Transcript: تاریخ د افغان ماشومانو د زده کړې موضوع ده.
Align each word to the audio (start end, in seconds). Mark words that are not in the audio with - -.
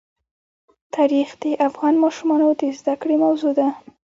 تاریخ 0.95 1.29
د 1.41 1.43
افغان 1.67 1.95
ماشومانو 2.03 2.47
د 2.59 2.61
زده 2.79 2.93
کړې 3.01 3.15
موضوع 3.25 3.51
ده. 3.59 3.67